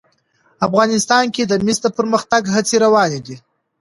[0.67, 3.35] افغانستان کې د مس د پرمختګ هڅې روانې دي.